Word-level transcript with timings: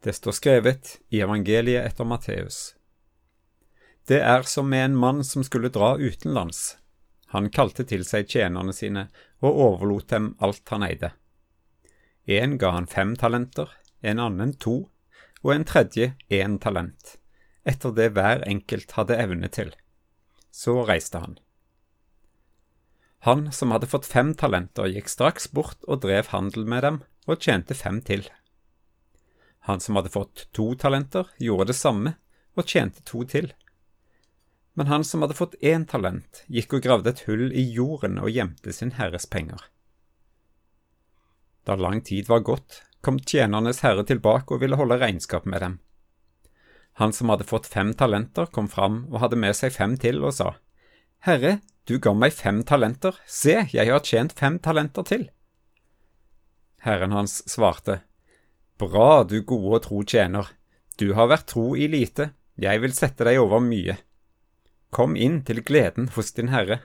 Det 0.00 0.12
står 0.16 0.32
skrevet 0.32 0.94
i 1.12 1.20
evangeliet 1.20 1.84
etter 1.84 2.08
Matteus. 2.08 2.74
Det 4.08 4.22
er 4.24 4.46
som 4.48 4.70
med 4.70 4.84
en 4.84 4.96
mann 4.96 5.24
som 5.24 5.44
skulle 5.44 5.68
dra 5.68 5.96
utenlands. 6.00 6.78
Han 7.34 7.50
kalte 7.52 7.84
til 7.84 8.06
seg 8.08 8.30
tjenerne 8.32 8.72
sine 8.72 9.10
og 9.44 9.60
overlot 9.66 10.08
dem 10.08 10.32
alt 10.40 10.72
han 10.72 10.86
eide. 10.88 11.12
En 12.24 12.56
ga 12.58 12.72
han 12.78 12.88
fem 12.88 13.12
talenter, 13.20 13.68
en 14.00 14.18
annen 14.24 14.56
to, 14.56 14.88
og 15.44 15.52
en 15.54 15.68
tredje 15.68 16.14
én 16.32 16.56
talent, 16.64 17.16
etter 17.68 17.92
det 17.92 18.10
hver 18.16 18.42
enkelt 18.48 18.96
hadde 18.96 19.20
evne 19.20 19.52
til. 19.52 19.70
Så 20.50 20.80
reiste 20.88 21.20
han. 21.20 21.38
Han 23.28 23.50
som 23.52 23.76
hadde 23.76 23.88
fått 23.90 24.08
fem 24.08 24.32
talenter, 24.32 24.88
gikk 24.88 25.12
straks 25.12 25.50
bort 25.52 25.84
og 25.86 26.00
drev 26.06 26.32
handel 26.32 26.64
med 26.64 26.86
dem 26.88 27.02
og 27.28 27.44
tjente 27.44 27.76
fem 27.76 28.00
til. 28.00 28.24
Han 29.68 29.80
som 29.80 29.96
hadde 29.96 30.12
fått 30.12 30.48
to 30.56 30.74
talenter, 30.74 31.28
gjorde 31.38 31.70
det 31.70 31.78
samme 31.78 32.14
og 32.56 32.66
tjente 32.66 33.04
to 33.06 33.24
til. 33.28 33.52
Men 34.78 34.88
han 34.88 35.04
som 35.04 35.22
hadde 35.24 35.36
fått 35.36 35.58
én 35.60 35.84
talent, 35.88 36.44
gikk 36.48 36.78
og 36.78 36.86
gravde 36.86 37.12
et 37.12 37.24
hull 37.26 37.50
i 37.52 37.66
jorden 37.74 38.18
og 38.22 38.30
gjemte 38.32 38.72
sin 38.72 38.94
herres 38.96 39.26
penger. 39.28 39.60
Da 41.68 41.76
lang 41.76 42.00
tid 42.00 42.30
var 42.30 42.46
gått, 42.46 42.80
kom 43.04 43.20
tjenernes 43.20 43.82
herre 43.84 44.04
tilbake 44.08 44.54
og 44.54 44.62
ville 44.62 44.78
holde 44.80 44.98
regnskap 45.00 45.44
med 45.44 45.60
dem. 45.60 45.78
Han 47.00 47.12
som 47.12 47.28
hadde 47.32 47.48
fått 47.48 47.68
fem 47.70 47.92
talenter, 47.94 48.46
kom 48.46 48.68
fram 48.68 49.04
og 49.10 49.20
hadde 49.22 49.38
med 49.40 49.56
seg 49.56 49.72
fem 49.76 49.96
til 50.00 50.24
og 50.24 50.34
sa, 50.36 50.54
Herre, 51.24 51.58
du 51.84 51.98
ga 52.00 52.12
meg 52.16 52.32
fem 52.32 52.62
talenter, 52.64 53.16
se, 53.28 53.58
jeg 53.72 53.92
har 53.92 54.04
tjent 54.04 54.32
fem 54.36 54.58
talenter 54.62 55.04
til. 55.04 55.26
Herren 56.80 57.12
hans 57.12 57.42
svarte, 57.50 58.00
Bra, 58.80 59.24
du 59.28 59.42
gode 59.44 59.74
og 59.76 59.82
tro 59.84 59.98
tjener, 60.08 60.46
du 60.96 61.10
har 61.12 61.28
vært 61.28 61.50
tro 61.52 61.74
i 61.76 61.84
lite, 61.92 62.30
jeg 62.56 62.80
vil 62.80 62.94
sette 62.96 63.26
deg 63.28 63.36
over 63.42 63.60
mye. 63.60 63.98
Kom 64.88 65.18
inn 65.20 65.42
til 65.44 65.60
gleden 65.60 66.08
hos 66.14 66.32
din 66.32 66.48
herre. 66.48 66.78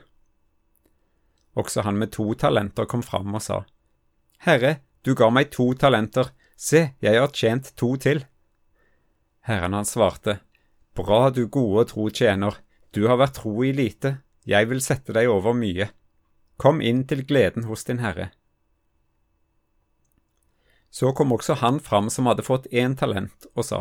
Også 1.56 1.86
han 1.88 1.96
med 2.02 2.12
to 2.12 2.34
talenter 2.36 2.90
kom 2.92 3.04
fram 3.06 3.32
og 3.40 3.46
sa, 3.46 3.62
Herre, 4.44 4.82
du 5.08 5.14
ga 5.16 5.30
meg 5.32 5.54
to 5.56 5.70
talenter, 5.80 6.34
se, 6.60 6.90
jeg 7.00 7.16
har 7.16 7.32
tjent 7.32 7.72
to 7.80 7.94
til. 7.96 8.26
Herren 9.48 9.80
hans 9.80 9.96
svarte, 9.96 10.42
Bra, 11.00 11.30
du 11.32 11.46
gode 11.48 11.86
og 11.86 11.92
tro 11.94 12.10
tjener, 12.12 12.60
du 12.92 13.06
har 13.08 13.24
vært 13.24 13.40
tro 13.40 13.56
i 13.64 13.72
lite, 13.72 14.18
jeg 14.44 14.68
vil 14.68 14.84
sette 14.84 15.16
deg 15.16 15.32
over 15.32 15.56
mye. 15.56 15.94
Kom 16.60 16.84
inn 16.84 17.06
til 17.08 17.24
gleden 17.24 17.72
hos 17.72 17.88
din 17.88 18.04
herre. 18.04 18.34
Så 20.96 21.12
kom 21.12 21.34
også 21.36 21.58
han 21.60 21.82
fram 21.84 22.08
som 22.14 22.30
hadde 22.30 22.46
fått 22.48 22.70
én 22.72 22.94
talent, 22.96 23.50
og 23.52 23.68
sa, 23.68 23.80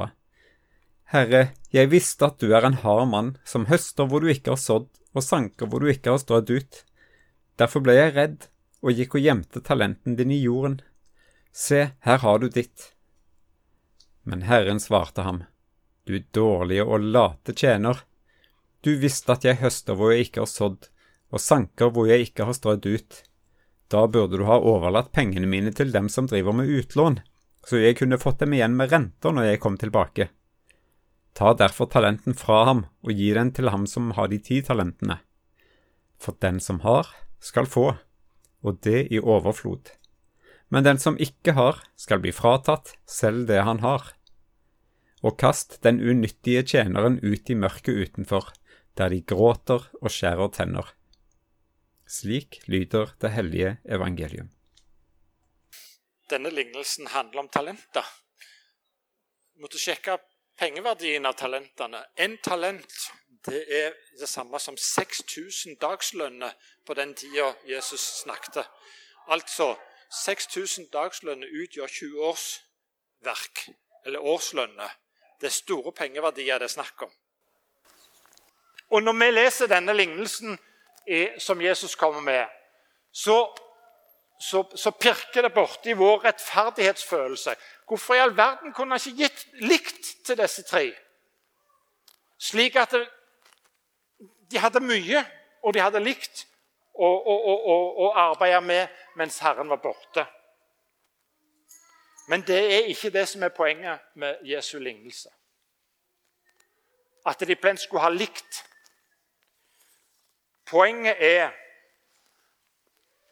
Herre, 1.13 1.53
jeg 1.71 1.93
visste 1.93 2.27
at 2.27 2.41
du 2.43 2.51
er 2.57 2.65
en 2.67 2.81
hard 2.83 3.07
mann, 3.13 3.29
som 3.47 3.69
høster 3.71 4.09
hvor 4.11 4.25
du 4.25 4.33
ikke 4.33 4.57
har 4.57 4.59
sådd, 4.59 4.89
og 5.15 5.23
sanker 5.23 5.71
hvor 5.71 5.85
du 5.85 5.93
ikke 5.93 6.11
har 6.11 6.23
strødd 6.23 6.51
ut. 6.51 6.81
Derfor 7.61 7.85
ble 7.85 7.95
jeg 7.95 8.15
redd 8.17 8.49
og 8.83 8.99
gikk 8.99 9.15
og 9.15 9.27
gjemte 9.29 9.63
talenten 9.63 10.17
din 10.19 10.33
i 10.35 10.41
jorden. 10.43 10.81
Se, 11.55 11.93
her 12.03 12.19
har 12.25 12.41
du 12.43 12.49
ditt. 12.51 12.91
Men 14.27 14.43
Herren 14.49 14.81
svarte 14.83 15.23
ham, 15.23 15.45
Du 16.05 16.19
dårlige 16.19 16.85
og 16.85 17.01
late 17.01 17.55
tjener. 17.55 18.03
Du 18.83 18.91
visste 19.01 19.33
at 19.33 19.45
jeg 19.47 19.63
høster 19.63 19.95
hvor 19.97 20.11
jeg 20.13 20.27
ikke 20.27 20.43
har 20.43 20.51
sådd, 20.51 20.91
og 21.31 21.41
sanker 21.41 21.95
hvor 21.95 22.11
jeg 22.11 22.27
ikke 22.27 22.45
har 22.45 22.59
strødd 22.59 22.85
ut. 22.91 23.23
Da 23.93 24.07
burde 24.09 24.39
du 24.41 24.47
ha 24.49 24.57
overlatt 24.59 25.13
pengene 25.13 25.49
mine 25.51 25.73
til 25.77 25.93
dem 25.93 26.09
som 26.09 26.29
driver 26.31 26.57
med 26.57 26.71
utlån, 26.71 27.21
så 27.65 27.81
jeg 27.81 27.99
kunne 28.01 28.21
fått 28.21 28.41
dem 28.45 28.55
igjen 28.57 28.77
med 28.77 28.93
renter 28.93 29.35
når 29.35 29.51
jeg 29.51 29.63
kom 29.63 29.77
tilbake. 29.81 30.29
Ta 31.35 31.53
derfor 31.59 31.91
talenten 31.91 32.37
fra 32.39 32.63
ham 32.69 32.85
og 33.03 33.13
gi 33.13 33.33
den 33.35 33.51
til 33.55 33.71
ham 33.75 33.89
som 33.91 34.13
har 34.17 34.31
de 34.31 34.39
ti 34.39 34.61
talentene. 34.63 35.19
For 36.21 36.37
den 36.41 36.61
som 36.63 36.81
har, 36.85 37.09
skal 37.43 37.67
få, 37.67 37.89
og 38.65 38.81
det 38.87 39.09
i 39.13 39.21
overflod. 39.21 39.91
Men 40.73 40.87
den 40.87 40.99
som 40.99 41.19
ikke 41.21 41.57
har, 41.59 41.83
skal 41.97 42.23
bli 42.23 42.33
fratatt 42.33 42.95
selv 43.07 43.49
det 43.51 43.61
han 43.67 43.83
har. 43.83 44.15
Og 45.25 45.37
kast 45.41 45.81
den 45.85 46.01
unyttige 46.01 46.65
tjeneren 46.65 47.19
ut 47.23 47.51
i 47.51 47.59
mørket 47.59 47.95
utenfor, 47.95 48.53
der 48.97 49.11
de 49.11 49.21
gråter 49.27 49.89
og 50.01 50.13
skjærer 50.13 50.53
tenner. 50.55 50.87
Slik 52.15 52.61
lyder 52.67 53.11
det 53.21 53.31
hellige 53.35 53.77
evangelium. 53.85 54.51
Denne 56.31 56.51
lignelsen 56.51 57.07
handler 57.07 57.41
om 57.41 57.49
talenter. 57.49 58.07
Vi 59.55 59.65
måtte 59.65 59.81
sjekke 59.83 60.19
pengeverdien 60.59 61.27
av 61.27 61.35
talentene. 61.39 62.05
En 62.17 62.37
talent 62.39 62.99
det 63.45 63.65
er 63.69 63.97
det 64.21 64.29
samme 64.29 64.61
som 64.63 64.77
6000 64.77 65.77
dagslønner 65.81 66.55
på 66.87 66.95
den 66.95 67.15
tida 67.19 67.51
Jesus 67.69 68.05
snakket. 68.23 68.63
Altså 69.29 69.75
6000 70.25 70.87
dagslønner 70.93 71.51
utgjør 71.63 71.87
20 71.87 72.23
års 72.29 72.47
verk, 73.25 73.67
eller 74.07 74.23
årslønner. 74.23 74.95
Det 75.41 75.51
er 75.51 75.57
store 75.57 75.93
pengeverdier 75.93 76.63
det 76.63 76.71
er 76.71 76.77
snakk 76.77 77.03
om. 77.03 77.11
Og 78.91 79.03
Når 79.03 79.19
vi 79.19 79.31
leser 79.31 79.67
denne 79.67 79.93
lignelsen 79.93 80.59
som 81.39 81.61
Jesus 81.61 81.95
kommer 81.95 82.21
med, 82.21 82.47
så, 83.13 83.57
så, 84.41 84.65
så 84.77 84.91
pirker 84.91 85.43
det 85.43 85.53
borti 85.55 85.93
vår 85.93 86.25
rettferdighetsfølelse. 86.25 87.55
Hvorfor 87.89 88.15
i 88.15 88.23
all 88.25 88.37
verden 88.37 88.73
kunne 88.73 88.97
han 88.97 89.01
ikke 89.01 89.23
gitt 89.23 89.47
likt 89.61 90.11
til 90.27 90.39
disse 90.39 90.63
tre? 90.63 90.89
Slik 92.39 92.77
at 92.77 92.91
det, 92.91 93.05
de 94.51 94.59
hadde 94.59 94.81
mye, 94.81 95.25
og 95.63 95.75
de 95.75 95.81
hadde 95.81 96.03
likt 96.03 96.47
å, 96.95 97.07
å, 97.07 97.37
å, 97.53 97.77
å 98.07 98.11
arbeide 98.29 98.61
med 98.61 98.99
mens 99.17 99.39
Herren 99.43 99.71
var 99.73 99.83
borte. 99.83 100.27
Men 102.29 102.45
det 102.47 102.61
er 102.75 102.89
ikke 102.89 103.13
det 103.13 103.27
som 103.29 103.43
er 103.43 103.53
poenget 103.53 104.01
med 104.15 104.45
Jesu 104.49 104.79
lignelse. 104.79 105.29
At 107.27 107.41
de 107.41 107.57
plent 107.57 107.81
skulle 107.81 108.05
ha 108.05 108.13
likt 108.13 108.65
Poenget 110.67 111.17
er, 111.19 111.51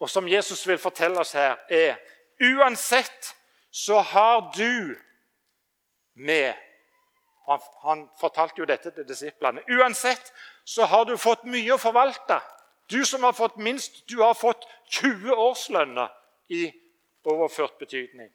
og 0.01 0.11
som 0.11 0.29
Jesus 0.29 0.67
vil 0.69 0.79
fortelle 0.79 1.21
oss 1.21 1.33
her, 1.33 1.57
er 1.71 1.97
uansett 2.43 3.35
så 3.71 4.01
har 4.01 4.53
du 4.57 4.97
med 6.15 6.55
han, 7.47 7.61
han, 7.83 8.09
fortalte 8.21 8.61
jo 8.63 8.67
dette 8.69 8.91
til 8.95 9.07
disiplene. 9.09 9.63
Uansett 9.71 10.33
så 10.65 10.87
har 10.87 11.05
du 11.05 11.17
fått 11.19 11.45
mye 11.49 11.75
å 11.75 11.81
forvalte. 11.81 12.39
Du 12.91 13.03
som 13.09 13.25
har 13.27 13.35
fått 13.35 13.57
minst, 13.57 14.05
du 14.07 14.21
har 14.23 14.35
fått 14.39 14.67
20 15.01 15.35
årslønner 15.35 16.13
i 16.55 16.69
overført 17.25 17.79
betydning. 17.79 18.31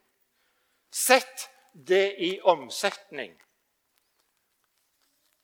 Sett 0.92 1.48
det 1.72 2.16
i 2.24 2.40
omsetning. 2.44 3.36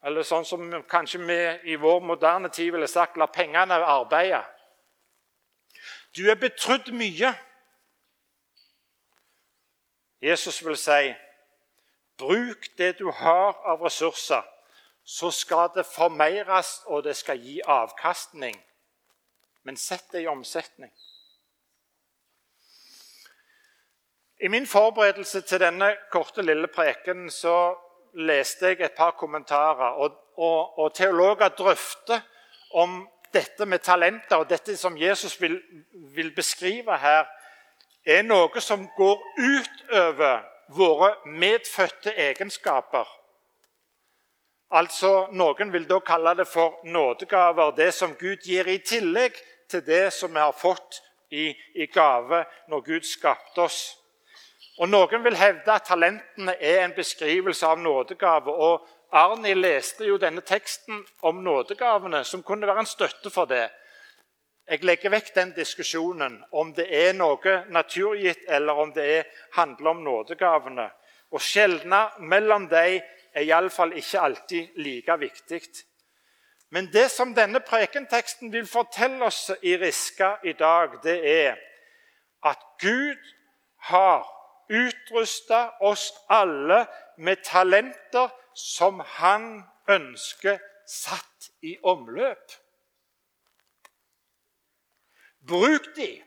Eller 0.04 0.26
sånn 0.28 0.46
som 0.46 0.68
kanskje 0.92 1.22
vi 1.24 1.40
i 1.72 1.76
vår 1.80 2.02
moderne 2.04 2.50
tid 2.52 2.74
ville 2.76 2.88
sagt 2.92 3.18
la 3.18 3.30
pengene 3.32 3.78
arbeide. 3.88 4.44
Du 6.16 6.28
er 6.30 6.36
betrodd 6.36 6.92
mye. 6.94 7.32
Jesus 10.24 10.60
vil 10.64 10.78
si 10.80 11.14
bruk 12.20 12.68
det 12.78 12.98
du 13.00 13.10
har 13.12 13.56
av 13.68 13.82
ressurser, 13.84 14.44
så 15.04 15.32
skal 15.32 15.72
det 15.76 15.86
formeires, 15.86 16.82
og 16.86 17.04
det 17.04 17.16
skal 17.18 17.40
gi 17.40 17.62
avkastning. 17.68 18.56
Men 19.64 19.78
sett 19.78 20.12
det 20.12 20.24
i 20.24 20.28
omsetning. 20.28 20.92
I 24.44 24.48
min 24.48 24.68
forberedelse 24.68 25.42
til 25.42 25.60
denne 25.60 25.94
korte, 26.12 26.42
lille 26.42 26.68
preken 26.68 27.30
så 27.32 27.76
leste 28.14 28.74
jeg 28.74 28.82
et 28.82 28.98
par 28.98 29.16
kommentarer, 29.18 29.98
og, 29.98 30.18
og, 30.38 30.80
og 30.80 30.94
teologer 30.94 31.50
drøfter 31.50 32.22
om 32.74 33.04
dette 33.34 33.66
med 33.66 33.80
talenter 33.80 34.42
og 34.42 34.50
dette 34.50 34.78
som 34.78 34.98
Jesus 34.98 35.42
vil, 35.42 35.58
vil 36.16 36.32
beskrive 36.36 36.98
her, 36.98 37.26
er 38.06 38.24
noe 38.26 38.62
som 38.62 38.86
går 38.98 39.22
utover 39.40 40.44
våre 40.74 41.14
medfødte 41.26 42.14
egenskaper. 42.18 43.08
Altså, 44.74 45.28
Noen 45.32 45.72
vil 45.74 45.86
da 45.90 46.00
kalle 46.02 46.34
det 46.38 46.48
for 46.50 46.80
nådegaver, 46.84 47.76
det 47.78 47.92
som 47.94 48.16
Gud 48.20 48.42
gir 48.46 48.68
i 48.68 48.80
tillegg 48.82 49.38
til 49.70 49.84
det 49.86 50.08
som 50.14 50.34
vi 50.34 50.42
har 50.42 50.56
fått 50.58 51.02
i, 51.30 51.52
i 51.76 51.86
gave 51.94 52.44
når 52.70 52.82
Gud 52.86 53.06
skapte 53.06 53.62
oss. 53.62 53.80
Og 54.82 54.90
Noen 54.90 55.24
vil 55.24 55.38
hevde 55.38 55.70
at 55.70 55.86
talentene 55.86 56.56
er 56.58 56.84
en 56.84 56.96
beskrivelse 56.96 57.68
av 57.68 57.80
nådegave. 57.80 58.52
og 58.52 58.88
Arni 59.12 59.54
leste 59.54 60.06
jo 60.06 60.18
denne 60.18 60.42
teksten 60.42 61.06
om 61.22 61.44
nådegavene, 61.44 62.24
som 62.24 62.44
kunne 62.44 62.68
være 62.68 62.80
en 62.80 62.86
støtte 62.86 63.30
for 63.30 63.46
det. 63.46 63.70
Jeg 64.70 64.84
legger 64.84 65.12
vekk 65.12 65.36
den 65.36 65.52
diskusjonen 65.54 66.40
om 66.52 66.74
det 66.74 66.88
er 66.90 67.14
noe 67.14 67.66
naturgitt, 67.70 68.46
eller 68.48 68.74
om 68.74 68.94
det 68.94 69.06
er, 69.18 69.24
handler 69.54 69.90
om 69.92 70.04
nådegavene. 70.04 70.90
Å 71.30 71.40
skjelne 71.40 72.00
mellom 72.20 72.68
dem 72.72 73.02
er 73.34 73.44
iallfall 73.44 73.94
ikke 73.98 74.22
alltid 74.22 74.78
like 74.78 75.18
viktig. 75.20 75.62
Men 76.74 76.90
det 76.94 77.12
som 77.12 77.36
denne 77.36 77.60
prekenteksten 77.60 78.50
vil 78.54 78.66
fortelle 78.66 79.26
oss 79.26 79.52
i 79.62 79.76
Riska 79.78 80.40
i 80.44 80.54
dag, 80.58 80.96
det 81.04 81.20
er 81.22 81.60
at 82.42 82.64
Gud 82.82 83.20
har 83.90 84.26
utrusta 84.74 85.70
oss 85.82 86.10
alle 86.30 86.86
med 87.18 87.44
talenter 87.46 88.34
som 88.58 89.00
han 89.18 89.64
ønsker 89.90 90.60
satt 90.90 91.50
i 91.62 91.78
omløp. 91.84 92.52
Bruk 95.48 95.96
de. 95.96 96.24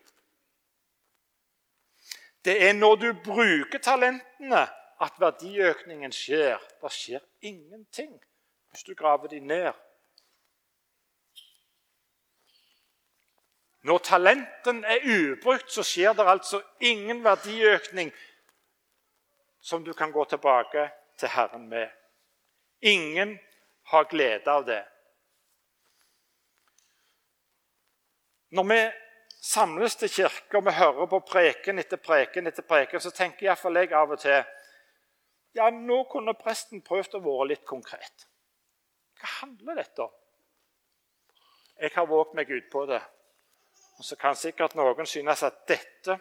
Det 2.44 2.68
er 2.68 2.72
når 2.72 2.94
du 2.94 3.08
bruker 3.24 3.78
talentene, 3.82 4.66
at 5.00 5.18
verdiøkningen 5.20 6.12
skjer. 6.12 6.62
Det 6.82 6.92
skjer 6.92 7.24
ingenting 7.40 8.14
hvis 8.70 8.84
du 8.84 8.94
graver 8.94 9.28
de 9.28 9.40
ned. 9.40 9.72
Når 13.86 13.98
talenten 13.98 14.84
er 14.84 15.04
ubrukt, 15.04 15.70
så 15.72 15.82
skjer 15.86 16.12
det 16.12 16.26
altså 16.26 16.62
ingen 16.80 17.24
verdiøkning 17.24 18.12
som 19.66 19.84
du 19.84 19.92
kan 19.92 20.12
gå 20.12 20.24
tilbake 20.24 20.90
til 21.18 21.28
Herren 21.28 21.68
med. 21.68 21.90
Ingen 22.80 23.38
har 23.82 24.04
glede 24.04 24.50
av 24.50 24.64
det. 24.64 24.84
Når 28.48 28.64
vi 28.64 28.78
samles 29.42 29.96
til 29.98 30.12
kirke 30.12 30.60
og 30.60 30.68
vi 30.68 30.74
hører 30.76 31.10
på 31.10 31.20
preken 31.32 31.82
etter 31.82 31.98
preken, 31.98 32.46
etter 32.46 32.62
preken, 32.62 33.02
så 33.02 33.10
tenker 33.10 33.48
iallfall 33.48 33.80
jeg 33.80 33.90
av 33.90 34.14
og 34.14 34.22
til 34.22 34.38
ja, 35.56 35.66
nå 35.70 35.98
kunne 36.12 36.36
presten 36.38 36.84
prøvd 36.86 37.18
å 37.18 37.24
være 37.26 37.50
litt 37.54 37.66
konkret. 37.66 38.28
Hva 39.18 39.32
handler 39.40 39.82
dette 39.82 40.06
om? 40.06 40.14
Jeg 41.82 41.90
har 41.96 42.06
våget 42.06 42.38
meg 42.38 42.54
ut 42.54 42.70
på 42.70 42.86
det. 42.86 43.02
Og 43.98 44.04
Så 44.04 44.14
kan 44.20 44.38
sikkert 44.38 44.78
noen 44.78 45.10
synes 45.10 45.42
at 45.42 45.64
dette 45.66 46.20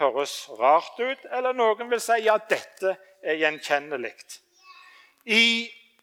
høres 0.00 0.34
rart 0.58 0.98
ut, 0.98 1.26
eller 1.30 1.54
noen 1.56 1.90
vil 1.90 2.00
si 2.02 2.22
ja, 2.24 2.38
dette 2.48 2.96
er 3.22 3.40
gjenkjennelig. 3.40 4.14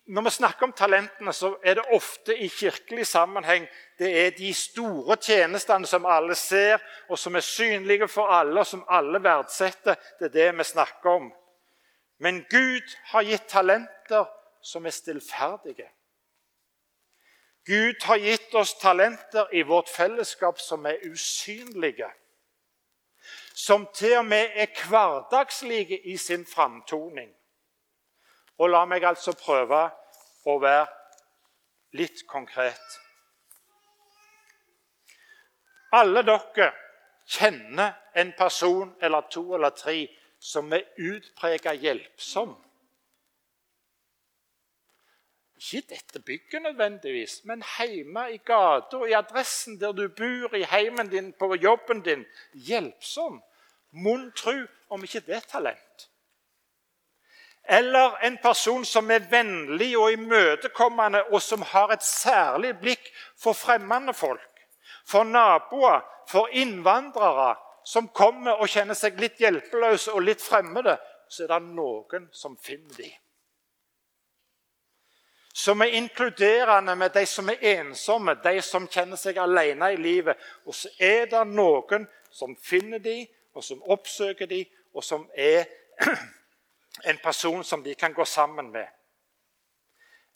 når 0.08 0.22
vi 0.24 0.30
snakker 0.30 0.64
om 0.64 0.74
talentene, 0.74 1.34
så 1.34 1.58
er 1.64 1.76
det 1.76 1.90
ofte 1.92 2.38
i 2.38 2.48
kirkelig 2.48 3.08
sammenheng 3.08 3.68
det 4.00 4.12
er 4.26 4.30
de 4.38 4.54
store 4.54 5.18
tjenestene 5.18 5.88
som 5.88 6.06
alle 6.06 6.36
ser, 6.36 6.78
og 7.10 7.20
som 7.20 7.36
er 7.36 7.42
synlige 7.42 8.08
for 8.08 8.30
alle, 8.32 8.60
og 8.60 8.68
som 8.68 8.86
alle 8.90 9.24
verdsetter. 9.24 9.96
Det 10.20 10.26
er 10.30 10.36
det 10.36 10.58
vi 10.58 10.64
snakker 10.64 11.10
om. 11.10 11.32
Men 12.20 12.46
Gud 12.50 12.96
har 13.12 13.22
gitt 13.22 13.48
talenter 13.50 14.26
som 14.62 14.86
er 14.86 14.94
stillferdige. 14.94 15.90
Gud 17.68 18.04
har 18.04 18.18
gitt 18.18 18.54
oss 18.56 18.78
talenter 18.80 19.50
i 19.52 19.62
vårt 19.62 19.90
fellesskap 19.90 20.60
som 20.60 20.86
er 20.86 21.02
usynlige. 21.10 22.08
Som 23.58 23.88
til 23.94 24.20
og 24.20 24.26
med 24.26 24.54
er 24.54 24.70
hverdagslige 24.90 25.98
i 26.08 26.18
sin 26.18 26.46
framtoning. 26.46 27.32
Og 28.58 28.70
la 28.70 28.84
meg 28.86 29.06
altså 29.10 29.34
prøve 29.34 29.80
å 30.46 30.58
være 30.62 30.86
litt 31.98 32.22
konkret. 32.30 33.00
Alle 35.98 36.22
dere 36.28 36.70
kjenner 37.26 37.98
en 38.14 38.36
person 38.38 38.94
eller 39.02 39.26
to 39.34 39.44
eller 39.58 39.74
tre 39.74 40.04
som 40.40 40.70
er 40.74 40.86
utprega 41.02 41.74
hjelpsom. 41.74 42.54
Ikke 45.58 45.82
dette 45.90 46.20
bygget 46.20 46.62
nødvendigvis, 46.62 47.42
men 47.44 47.64
hjemme 47.80 48.34
i 48.34 48.38
gata, 48.38 48.98
i 49.10 49.14
adressen 49.18 49.80
der 49.82 49.92
du 49.92 50.08
bor, 50.08 50.54
i 50.56 50.64
heimen 50.64 51.10
din, 51.10 51.34
på 51.34 51.56
jobben 51.56 52.02
din. 52.02 52.26
Hjelpsom. 52.54 53.44
Mon 53.92 54.32
tru 54.32 54.68
om 54.90 55.04
ikke 55.04 55.20
det 55.20 55.36
er 55.36 55.50
talent. 55.50 56.10
Eller 57.70 58.16
en 58.24 58.38
person 58.38 58.86
som 58.86 59.12
er 59.12 59.26
vennlig 59.32 59.98
og 59.98 60.12
imøtekommende, 60.12 61.24
og 61.24 61.42
som 61.42 61.62
har 61.62 61.92
et 61.92 62.04
særlig 62.04 62.78
blikk 62.80 63.10
for 63.38 63.54
fremmede 63.54 64.14
folk, 64.14 64.64
for 65.06 65.24
naboer, 65.24 66.06
for 66.30 66.48
innvandrere, 66.52 67.56
som 67.86 68.08
kommer 68.08 68.62
og 68.62 68.70
kjenner 68.70 68.96
seg 68.96 69.20
litt 69.20 69.40
hjelpeløse 69.40 70.14
og 70.14 70.22
litt 70.22 70.44
fremmede, 70.44 70.98
så 71.30 71.44
er 71.44 71.56
det 71.56 71.64
noen 71.74 72.30
som 72.32 72.58
finner 72.62 72.94
dem 73.02 73.16
som 75.68 75.82
er 75.82 75.86
inkluderende 75.86 76.96
med 76.96 77.10
de 77.10 77.26
som 77.26 77.50
er 77.50 77.58
ensomme, 77.60 78.38
de 78.44 78.62
som 78.62 78.86
kjenner 78.88 79.20
seg 79.20 79.36
alene 79.38 79.90
i 79.92 79.98
livet. 80.00 80.40
Og 80.64 80.76
så 80.76 80.88
er 80.96 81.26
det 81.28 81.42
noen 81.50 82.06
som 82.32 82.54
finner 82.56 83.02
dem, 83.04 83.26
og 83.52 83.66
som 83.68 83.82
oppsøker 83.84 84.48
dem, 84.48 84.64
og 84.96 85.04
som 85.04 85.26
er 85.36 85.66
en 87.12 87.20
person 87.24 87.66
som 87.68 87.84
de 87.84 87.96
kan 88.00 88.16
gå 88.16 88.26
sammen 88.26 88.72
med. 88.72 88.88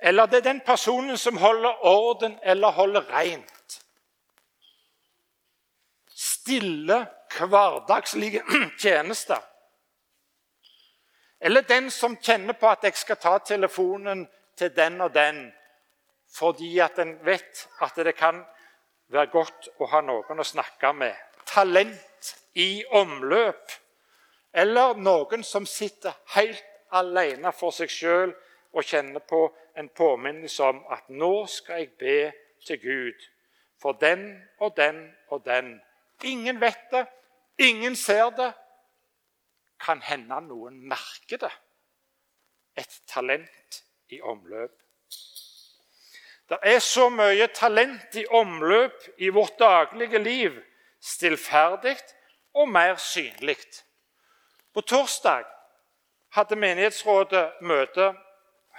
Eller 0.04 0.28
det 0.28 0.42
er 0.42 0.50
den 0.50 0.60
personen 0.66 1.18
som 1.18 1.40
holder 1.40 1.80
orden 1.88 2.36
eller 2.44 2.76
holder 2.76 3.08
rent. 3.16 3.80
Stille, 6.12 7.06
hverdagslige 7.38 8.44
tjenester. 8.84 9.40
Eller 11.40 11.62
den 11.62 11.88
som 11.92 12.20
kjenner 12.20 12.54
på 12.54 12.68
at 12.68 12.84
jeg 12.84 13.00
skal 13.00 13.24
ta 13.24 13.38
telefonen 13.40 14.28
til 14.62 14.76
den 14.76 15.02
og 15.02 15.14
den 15.16 15.50
fordi 16.32 16.78
at 16.80 17.00
en 17.00 17.18
vet 17.26 17.68
at 17.84 17.96
det 17.96 18.14
kan 18.16 18.38
være 19.12 19.28
godt 19.34 19.68
å 19.84 19.88
ha 19.92 20.00
noen 20.06 20.40
å 20.40 20.48
snakke 20.48 20.94
med. 20.96 21.16
Talent 21.44 22.30
i 22.56 22.84
omløp. 22.96 23.74
Eller 24.54 24.96
noen 24.96 25.44
som 25.44 25.68
sitter 25.68 26.16
helt 26.36 26.64
alene 26.96 27.52
for 27.56 27.76
seg 27.76 27.92
sjøl 27.92 28.32
og 28.72 28.88
kjenner 28.88 29.24
på 29.28 29.44
en 29.80 29.90
påminnelse 29.96 30.64
om 30.64 30.82
at 30.92 31.08
nå 31.12 31.34
skal 31.52 31.84
jeg 31.84 31.92
be 32.00 32.18
til 32.64 32.80
Gud 32.80 33.28
for 33.82 34.00
den 34.00 34.26
og 34.60 34.76
den 34.78 35.04
og 35.32 35.44
den. 35.46 35.78
Ingen 36.24 36.60
vet 36.62 36.84
det, 36.92 37.06
ingen 37.60 37.96
ser 37.96 38.30
det. 38.38 38.52
Kan 39.82 40.04
hende 40.06 40.38
noen 40.46 40.78
merker 40.88 41.42
det. 41.42 41.54
Et 42.78 43.00
talent 43.10 43.82
i 44.12 44.22
omløp. 44.22 44.72
Det 46.50 46.58
er 46.64 46.80
så 46.80 47.08
mye 47.10 47.48
talent 47.56 48.16
i 48.16 48.26
omløp 48.28 49.08
i 49.18 49.30
vårt 49.30 49.60
daglige 49.60 50.20
liv, 50.20 50.58
stillferdig 51.02 51.98
og 52.54 52.70
mer 52.70 52.96
synlig. 52.96 53.58
På 54.74 54.82
torsdag 54.82 55.46
hadde 56.36 56.56
menighetsrådet 56.56 57.62
møte 57.62 58.14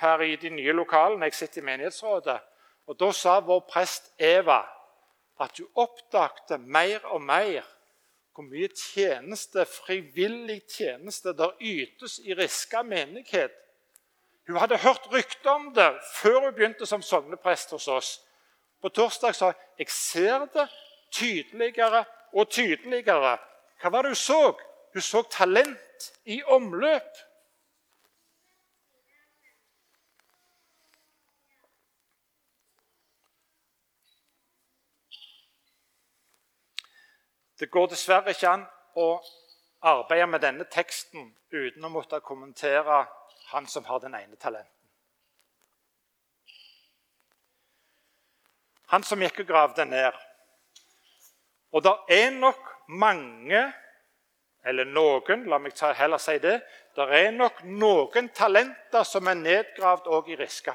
her 0.00 0.20
i 0.20 0.36
de 0.36 0.50
nye 0.50 0.72
lokalene. 0.72 1.24
Jeg 1.24 1.34
sitter 1.34 1.62
i 1.62 1.64
menighetsrådet. 1.64 2.40
Og 2.86 3.00
Da 3.00 3.12
sa 3.12 3.40
vår 3.40 3.60
prest 3.70 4.12
Eva 4.18 4.62
at 5.40 5.58
hun 5.58 5.68
oppdagte 5.74 6.58
mer 6.58 7.04
og 7.04 7.22
mer 7.22 7.62
hvor 8.34 8.44
mye 8.48 8.68
tjeneste, 8.68 9.64
frivillig 9.64 10.62
tjeneste 10.76 11.34
der 11.36 11.52
ytes 11.60 12.18
i 12.24 12.34
Riska 12.34 12.82
menighet 12.82 13.52
hun 14.46 14.56
hadde 14.56 14.78
hørt 14.78 15.12
rykter 15.12 15.50
om 15.50 15.74
det 15.74 15.90
før 16.14 16.40
hun 16.40 16.54
begynte 16.54 16.86
som 16.86 17.02
sogneprest 17.02 17.70
hos 17.70 17.88
oss. 17.88 18.10
På 18.82 18.88
torsdag 18.88 19.34
sa 19.34 19.52
hun 19.52 19.60
jeg 19.78 19.90
ser 19.90 20.46
det 20.54 20.68
tydeligere 21.12 22.04
og 22.32 22.50
tydeligere. 22.50 23.38
Hva 23.80 23.90
var 23.90 24.02
det 24.02 24.14
hun 24.14 24.16
så? 24.16 24.56
Hun 24.92 25.02
så 25.02 25.22
talent 25.30 26.12
i 26.24 26.42
omløp. 26.42 27.18
Det 37.58 37.70
går 37.70 37.86
dessverre 37.86 38.34
ikke 38.34 38.50
an 38.50 38.64
å 38.98 39.20
arbeide 39.86 40.26
med 40.26 40.42
denne 40.42 40.64
teksten 40.66 41.28
uten 41.52 41.84
å 41.86 41.90
måtte 41.94 42.18
kommentere 42.26 43.04
han 43.52 43.66
som 43.66 43.84
har 43.84 44.00
den 44.00 44.14
ene 44.14 44.36
talenten. 44.36 44.78
Han 48.86 49.04
som 49.04 49.20
gikk 49.20 49.42
og 49.44 49.48
gravde 49.48 49.84
ned. 49.84 50.16
Og 51.72 51.84
det 51.84 51.92
er 52.16 52.30
nok 52.32 52.70
mange, 52.88 53.60
eller 54.64 54.88
noen, 54.88 55.44
la 55.48 55.58
meg 55.60 55.76
heller 55.98 56.20
si 56.20 56.38
det 56.38 56.60
Det 56.96 57.06
er 57.18 57.30
nok 57.32 57.62
noen 57.64 58.28
talenter 58.36 59.04
som 59.08 59.28
er 59.28 59.40
nedgravd 59.40 60.08
òg 60.08 60.28
i 60.32 60.36
Riska. 60.36 60.74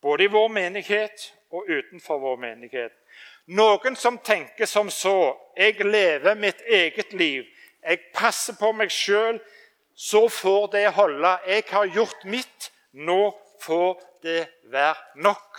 Både 0.00 0.24
i 0.24 0.32
vår 0.32 0.48
menighet 0.48 1.26
og 1.52 1.68
utenfor 1.68 2.20
vår 2.20 2.36
menighet. 2.40 2.92
Noen 3.46 3.96
som 3.96 4.18
tenker 4.18 4.66
som 4.66 4.90
så 4.90 5.36
Jeg 5.56 5.80
lever 5.84 6.34
mitt 6.34 6.60
eget 6.60 7.12
liv. 7.12 7.44
Jeg 7.82 8.12
passer 8.14 8.56
på 8.60 8.72
meg 8.72 8.92
sjøl 8.92 9.40
så 10.00 10.28
får 10.28 10.66
det 10.66 10.92
holde. 10.92 11.38
Jeg 11.46 11.64
har 11.68 11.86
gjort 11.86 12.24
mitt. 12.24 12.72
Nå 12.92 13.36
får 13.60 14.00
det 14.22 14.48
være 14.64 14.94
nok. 15.14 15.58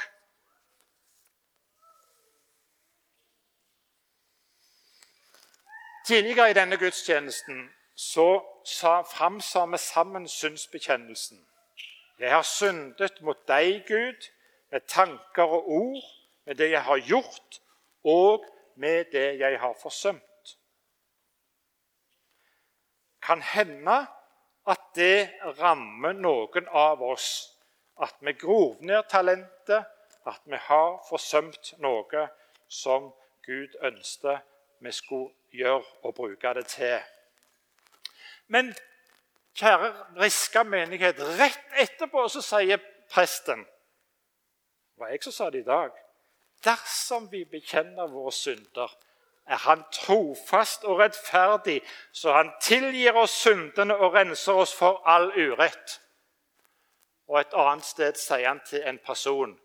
Tidligere 6.07 6.50
i 6.50 6.53
denne 6.53 6.77
gudstjenesten 6.77 7.69
så 7.95 8.41
framsa 9.13 9.65
vi 9.65 9.77
sammen 9.77 10.27
synsbekjennelsen. 10.27 11.48
Jeg 12.19 12.31
har 12.31 12.41
syndet 12.41 13.21
mot 13.21 13.48
deg, 13.48 13.83
Gud, 13.88 14.25
med 14.71 14.81
tanker 14.88 15.43
og 15.43 15.69
ord, 15.71 16.03
med 16.45 16.55
det 16.55 16.71
jeg 16.71 16.83
har 16.83 16.98
gjort, 16.98 17.62
og 18.03 18.45
med 18.75 19.05
det 19.12 19.39
jeg 19.39 19.60
har 19.60 19.77
forsømt. 19.81 20.57
Kan 23.21 23.41
hende 23.41 24.07
at 24.69 24.81
det 24.95 25.31
rammer 25.59 26.13
noen 26.13 26.67
av 26.67 27.01
oss 27.03 27.31
at 28.01 28.15
vi 28.21 28.33
grov 28.33 28.81
ned 28.85 29.07
talentet, 29.09 29.85
at 30.25 30.41
vi 30.45 30.57
har 30.67 30.99
forsømt 31.09 31.73
noe 31.81 32.27
som 32.69 33.09
Gud 33.45 33.73
ønsket 33.81 34.45
vi 34.81 34.91
skulle 34.93 35.33
gjøre 35.53 35.83
og 36.03 36.15
bruke 36.15 36.53
det 36.57 36.65
til. 36.73 37.01
Men 38.47 38.71
kjære 39.57 39.91
Riska 40.21 40.63
menighet, 40.63 41.19
rett 41.39 41.77
etterpå 41.83 42.25
så 42.29 42.41
sier 42.45 42.81
presten 43.11 43.65
Det 43.65 45.05
var 45.05 45.13
jeg 45.13 45.23
som 45.23 45.33
sa 45.33 45.49
det 45.49 45.63
i 45.63 45.67
dag. 45.67 45.93
Dersom 46.61 47.25
vi 47.31 47.41
bekjenner 47.49 48.09
våre 48.09 48.31
synder, 48.31 48.91
er 49.48 49.57
Han 49.57 49.83
trofast 49.93 50.83
og 50.83 51.00
rettferdig, 51.00 51.81
så 52.12 52.33
Han 52.33 52.51
tilgir 52.62 53.17
oss 53.17 53.31
syndene 53.31 53.95
og 53.95 54.13
renser 54.13 54.53
oss 54.53 54.74
for 54.75 55.01
all 55.05 55.31
urett. 55.31 56.00
Og 57.27 57.39
et 57.39 57.53
annet 57.53 57.86
sted 57.86 58.19
sier 58.19 58.48
han 58.48 58.63
til 58.67 58.83
en 58.86 59.00
person 59.05 59.57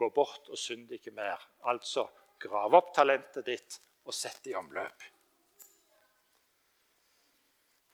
Gå 0.00 0.08
bort 0.16 0.48
og 0.48 0.56
synd 0.56 0.88
ikke 0.96 1.10
mer. 1.12 1.36
Altså, 1.68 2.06
grav 2.40 2.72
opp 2.74 2.94
talentet 2.96 3.44
ditt 3.44 3.80
og 4.08 4.14
sett 4.16 4.38
det 4.44 4.54
i 4.54 4.56
omløp. 4.56 5.02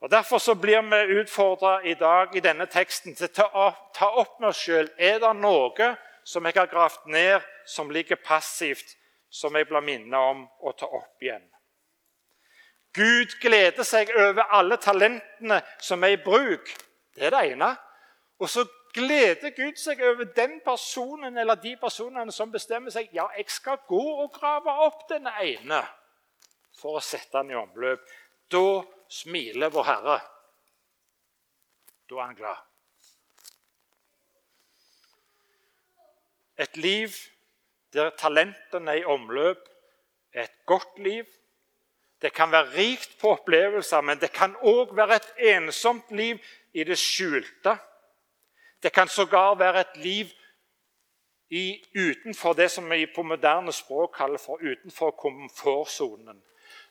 Og 0.00 0.11
Derfor 0.11 0.38
så 0.38 0.54
blir 0.54 0.85
vi 0.87 1.18
utfordra 1.21 1.80
i 1.83 1.95
dag 1.95 2.37
i 2.37 2.40
denne 2.45 2.66
teksten 2.71 3.16
til 3.18 3.42
å 3.42 3.73
ta 3.95 4.11
opp 4.21 4.38
med 4.38 4.52
oss 4.52 4.61
sjøl. 4.61 4.87
Er 4.99 5.18
det 5.18 5.33
noe 5.40 5.88
som 6.23 6.47
jeg 6.47 6.54
har 6.54 6.71
gravd 6.71 7.09
ned, 7.11 7.40
som 7.66 7.90
ligger 7.90 8.21
passivt, 8.23 8.95
som 9.30 9.54
jeg 9.56 9.68
blir 9.68 9.85
minnet 9.85 10.18
om 10.18 10.47
å 10.61 10.73
ta 10.78 10.88
opp 10.88 11.23
igjen? 11.23 11.45
Gud 12.97 13.35
gleder 13.42 13.85
seg 13.85 14.09
over 14.16 14.49
alle 14.56 14.78
talentene 14.80 15.61
som 15.85 16.04
er 16.04 16.14
i 16.14 16.23
bruk. 16.23 16.71
Det 17.16 17.28
er 17.28 17.35
det 17.35 17.42
ene. 17.52 17.75
Og 18.40 18.49
så 18.49 18.64
gleder 18.97 19.52
Gud 19.56 19.76
seg 19.80 20.00
over 20.00 20.25
den 20.37 20.61
personen 20.64 21.37
eller 21.37 21.61
de 21.61 21.75
personene 21.80 22.33
som 22.33 22.52
bestemmer 22.52 22.92
seg 22.95 23.12
ja, 23.12 23.26
jeg 23.37 23.50
skal 23.52 23.83
gå 23.88 24.00
og 24.23 24.33
grave 24.33 24.73
opp 24.87 25.04
den 25.11 25.28
ene 25.28 25.83
for 26.76 26.97
å 26.97 27.04
sette 27.04 27.42
den 27.42 27.52
i 27.52 27.59
omløp. 27.61 28.00
Da 28.49 28.64
smiler 29.12 29.73
vår 29.73 29.88
Herre. 29.90 30.16
Da 32.09 32.16
er 32.16 32.25
han 32.25 32.38
glad. 32.38 32.64
Et 36.56 36.76
liv 36.80 37.12
der 37.93 38.11
talentene 38.19 38.90
er 38.90 38.95
i 38.95 39.05
omløp, 39.05 39.69
er 40.33 40.43
et 40.43 40.66
godt 40.66 40.99
liv. 40.99 41.25
Det 42.23 42.33
kan 42.33 42.52
være 42.52 42.73
rikt 42.76 43.19
på 43.21 43.31
opplevelser, 43.31 44.00
men 44.00 44.21
det 44.21 44.33
kan 44.33 44.57
òg 44.62 44.97
være 44.97 45.16
et 45.16 45.28
ensomt 45.57 46.11
liv 46.11 46.38
i 46.73 46.85
det 46.85 46.99
skjulte. 46.99 47.76
Det 48.83 48.93
kan 48.93 49.09
sågar 49.09 49.55
være 49.55 49.81
et 49.81 49.97
liv 49.97 50.26
i, 51.50 51.85
utenfor 51.95 52.52
det 52.52 52.71
som 52.71 52.90
vi 52.90 53.07
på 53.07 53.23
moderne 53.23 53.73
språk 53.73 54.16
kaller 54.16 54.38
for 54.38 54.61
utenfor 54.62 55.11
komfortsonen. 55.11 56.43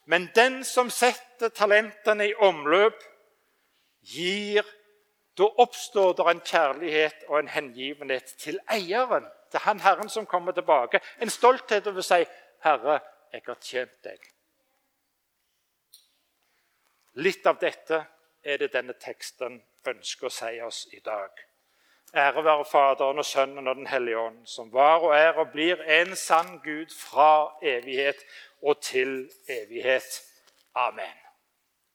Men 0.06 0.30
den 0.36 0.64
som 0.64 0.90
setter 0.90 1.50
talentene 1.50 2.30
i 2.30 2.34
omløp, 2.34 3.04
gir 4.02 4.64
Da 5.38 5.44
oppstår 5.60 6.14
det 6.16 6.26
en 6.32 6.42
kjærlighet 6.48 7.26
og 7.28 7.40
en 7.40 7.50
hengivenhet 7.52 8.30
til 8.40 8.60
eieren, 8.72 9.26
til 9.56 9.64
han 9.64 9.80
Herren 9.80 10.10
som 10.10 10.26
kommer 10.26 10.52
tilbake. 10.52 11.00
En 11.22 11.30
stolthet 11.30 11.88
over 11.88 12.04
å 12.04 12.04
si 12.04 12.26
'Herre, 12.64 13.00
jeg 13.34 13.42
har 13.48 13.58
tjent 13.62 14.04
deg'. 14.04 14.32
Litt 17.16 17.46
av 17.48 17.60
dette 17.60 18.06
er 18.44 18.58
det 18.58 18.74
denne 18.74 18.94
teksten 18.94 19.62
ønsker 19.88 20.28
å 20.28 20.30
si 20.30 20.62
oss 20.62 20.88
i 20.92 21.00
dag. 21.00 21.32
Ære 22.16 22.44
være 22.44 22.66
Faderen 22.66 23.18
og 23.18 23.26
Sønnen 23.26 23.68
og 23.68 23.76
Den 23.76 23.88
hellige 23.88 24.20
ånd, 24.20 24.46
som 24.48 24.74
var 24.74 25.00
og 25.00 25.16
er 25.16 25.34
og 25.40 25.52
blir 25.52 25.82
en 25.82 26.16
sann 26.16 26.60
Gud 26.64 26.92
fra 26.92 27.58
evighet 27.62 28.26
og 28.62 28.82
til 28.82 29.32
evighet. 29.48 30.22
Amen. 30.76 31.25